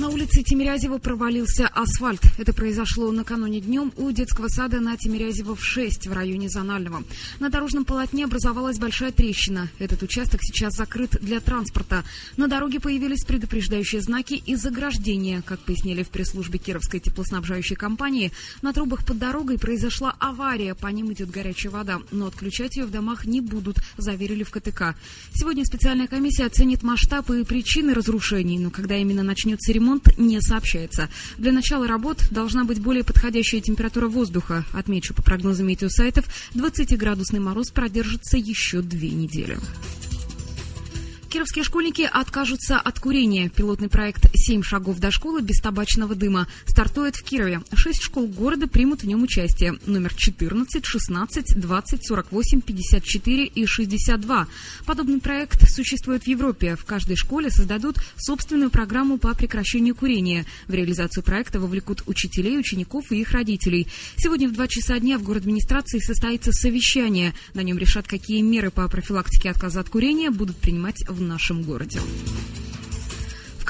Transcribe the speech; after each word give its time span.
На 0.00 0.08
улице 0.08 0.42
Тимирязева 0.42 0.96
провалился 0.96 1.68
асфальт. 1.68 2.22
Это 2.38 2.54
произошло 2.54 3.12
накануне 3.12 3.60
днем 3.60 3.92
у 3.98 4.10
детского 4.12 4.48
сада 4.48 4.80
на 4.80 4.96
Тимирязева 4.96 5.54
в 5.54 5.62
6 5.62 6.06
в 6.06 6.12
районе 6.14 6.48
Зонального. 6.48 7.04
На 7.38 7.50
дорожном 7.50 7.84
полотне 7.84 8.24
образовалась 8.24 8.78
большая 8.78 9.12
трещина. 9.12 9.68
Этот 9.78 10.02
участок 10.02 10.40
сейчас 10.42 10.72
закрыт 10.74 11.18
для 11.20 11.38
транспорта. 11.40 12.02
На 12.38 12.48
дороге 12.48 12.80
появились 12.80 13.26
предупреждающие 13.26 14.00
знаки 14.00 14.42
и 14.46 14.54
заграждения. 14.54 15.42
Как 15.42 15.60
пояснили 15.60 16.02
в 16.02 16.08
пресс-службе 16.08 16.58
Кировской 16.58 17.00
теплоснабжающей 17.00 17.76
компании, 17.76 18.32
на 18.62 18.72
трубах 18.72 19.04
под 19.04 19.18
дорогой 19.18 19.58
произошла 19.58 20.16
авария. 20.18 20.74
По 20.74 20.86
ним 20.86 21.12
идет 21.12 21.30
горячая 21.30 21.72
вода. 21.72 22.00
Но 22.10 22.24
отключать 22.24 22.76
ее 22.76 22.86
в 22.86 22.90
домах 22.90 23.26
не 23.26 23.42
будут, 23.42 23.76
заверили 23.98 24.44
в 24.44 24.50
КТК. 24.50 24.94
Сегодня 25.34 25.62
специальная 25.66 26.06
комиссия 26.06 26.46
оценит 26.46 26.82
масштаб 26.82 27.30
и 27.30 27.44
причины 27.44 27.92
разрушений. 27.92 28.58
Но 28.58 28.70
когда 28.70 28.96
именно 28.96 29.22
начнется 29.22 29.70
ремонт, 29.72 29.89
ремонт 29.90 30.18
не 30.18 30.40
сообщается. 30.40 31.08
Для 31.38 31.52
начала 31.52 31.86
работ 31.86 32.24
должна 32.30 32.64
быть 32.64 32.80
более 32.80 33.04
подходящая 33.04 33.60
температура 33.60 34.08
воздуха. 34.08 34.64
Отмечу, 34.72 35.14
по 35.14 35.22
прогнозам 35.22 35.66
метеосайтов, 35.66 36.26
20-градусный 36.54 37.40
мороз 37.40 37.70
продержится 37.70 38.36
еще 38.36 38.82
две 38.82 39.10
недели. 39.10 39.58
Кировские 41.30 41.62
школьники 41.62 42.10
откажутся 42.12 42.80
от 42.80 42.98
курения. 42.98 43.48
Пилотный 43.48 43.88
проект 43.88 44.28
«Семь 44.34 44.64
шагов 44.64 44.98
до 44.98 45.12
школы 45.12 45.42
без 45.42 45.60
табачного 45.60 46.16
дыма» 46.16 46.48
стартует 46.66 47.14
в 47.14 47.22
Кирове. 47.22 47.60
Шесть 47.72 48.02
школ 48.02 48.26
города 48.26 48.66
примут 48.66 49.04
в 49.04 49.06
нем 49.06 49.22
участие. 49.22 49.78
Номер 49.86 50.12
14, 50.12 50.84
16, 50.84 51.60
20, 51.60 52.04
48, 52.04 52.60
54 52.62 53.44
и 53.44 53.64
62. 53.64 54.48
Подобный 54.84 55.20
проект 55.20 55.70
существует 55.70 56.24
в 56.24 56.26
Европе. 56.26 56.74
В 56.74 56.84
каждой 56.84 57.14
школе 57.14 57.48
создадут 57.52 57.98
собственную 58.16 58.70
программу 58.70 59.16
по 59.16 59.32
прекращению 59.32 59.94
курения. 59.94 60.46
В 60.66 60.74
реализацию 60.74 61.22
проекта 61.22 61.60
вовлекут 61.60 62.02
учителей, 62.06 62.58
учеников 62.58 63.12
и 63.12 63.20
их 63.20 63.30
родителей. 63.30 63.86
Сегодня 64.16 64.48
в 64.48 64.52
2 64.52 64.66
часа 64.66 64.98
дня 64.98 65.16
в 65.16 65.22
город 65.22 65.42
администрации 65.42 66.00
состоится 66.00 66.50
совещание. 66.50 67.34
На 67.54 67.60
нем 67.60 67.78
решат, 67.78 68.08
какие 68.08 68.42
меры 68.42 68.72
по 68.72 68.88
профилактике 68.88 69.48
отказа 69.50 69.78
от 69.78 69.88
курения 69.88 70.32
будут 70.32 70.56
принимать 70.56 71.04
в 71.08 71.19
в 71.20 71.22
нашем 71.22 71.62
городе 71.62 72.00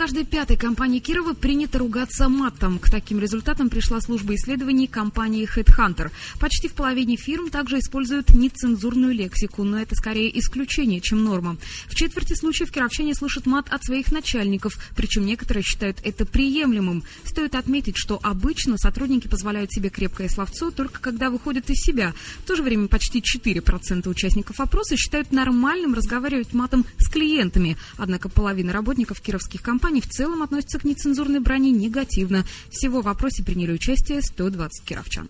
каждой 0.00 0.24
пятой 0.24 0.56
компании 0.56 0.98
Кирова 0.98 1.34
принято 1.34 1.78
ругаться 1.78 2.30
матом. 2.30 2.78
К 2.78 2.88
таким 2.88 3.20
результатам 3.20 3.68
пришла 3.68 4.00
служба 4.00 4.34
исследований 4.34 4.86
компании 4.86 5.46
Headhunter. 5.46 6.10
Почти 6.38 6.68
в 6.68 6.72
половине 6.72 7.16
фирм 7.16 7.50
также 7.50 7.80
используют 7.80 8.30
нецензурную 8.30 9.12
лексику, 9.12 9.62
но 9.62 9.78
это 9.78 9.94
скорее 9.94 10.38
исключение, 10.38 11.02
чем 11.02 11.22
норма. 11.22 11.58
В 11.86 11.94
четверти 11.94 12.32
случаев 12.32 12.72
кировчане 12.72 13.14
слышат 13.14 13.44
мат 13.44 13.66
от 13.68 13.84
своих 13.84 14.10
начальников, 14.10 14.72
причем 14.96 15.26
некоторые 15.26 15.62
считают 15.62 15.98
это 16.02 16.24
приемлемым. 16.24 17.04
Стоит 17.26 17.54
отметить, 17.54 17.98
что 17.98 18.18
обычно 18.22 18.78
сотрудники 18.78 19.28
позволяют 19.28 19.70
себе 19.70 19.90
крепкое 19.90 20.30
словцо 20.30 20.70
только 20.70 20.98
когда 21.02 21.28
выходят 21.28 21.68
из 21.68 21.76
себя. 21.76 22.14
В 22.38 22.46
то 22.46 22.56
же 22.56 22.62
время 22.62 22.88
почти 22.88 23.20
4% 23.20 24.08
участников 24.08 24.60
опроса 24.60 24.96
считают 24.96 25.30
нормальным 25.30 25.92
разговаривать 25.92 26.54
матом 26.54 26.86
с 26.96 27.06
клиентами. 27.10 27.76
Однако 27.98 28.30
половина 28.30 28.72
работников 28.72 29.20
кировских 29.20 29.60
компаний 29.60 29.89
компаний 29.90 30.00
в 30.02 30.08
целом 30.08 30.42
относятся 30.42 30.78
к 30.78 30.84
нецензурной 30.84 31.40
броне 31.40 31.72
негативно. 31.72 32.44
Всего 32.70 33.00
в 33.00 33.06
вопросе 33.06 33.42
приняли 33.42 33.72
участие 33.72 34.22
120 34.22 34.84
кировчан. 34.84 35.28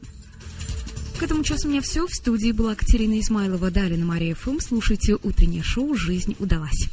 К 1.18 1.22
этому 1.22 1.42
часу 1.44 1.66
у 1.66 1.70
меня 1.70 1.80
все. 1.80 2.06
В 2.06 2.12
студии 2.12 2.52
была 2.52 2.74
Катерина 2.74 3.18
Измайлова. 3.20 3.70
Далее 3.70 3.98
на 3.98 4.04
Мария 4.04 4.34
ФМ. 4.34 4.58
Слушайте 4.60 5.16
утреннее 5.22 5.62
шоу 5.62 5.94
«Жизнь 5.94 6.36
удалась». 6.38 6.88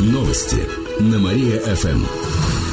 Новости 0.00 0.58
на 0.98 1.18
Мария-ФМ. 1.18 2.04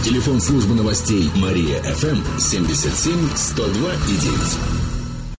Телефон 0.03 0.41
службы 0.41 0.73
новостей 0.73 1.29
Мария-ФМ 1.35 2.39
77 2.39 3.29
102 3.35 3.93
и 3.93 4.17
9. 4.77 4.82